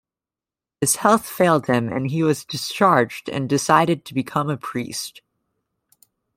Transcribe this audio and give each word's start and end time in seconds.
His 0.79 0.95
health 0.95 1.27
failed 1.27 1.67
him 1.67 1.93
and 1.93 2.09
he 2.09 2.23
was 2.23 2.43
discharged 2.43 3.29
and 3.29 3.47
decided 3.47 4.03
to 4.05 4.15
become 4.15 4.49
a 4.49 4.57
priest. 4.57 5.21